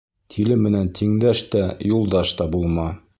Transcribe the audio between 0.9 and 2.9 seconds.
тиңдәш тә, юлдаш та булма.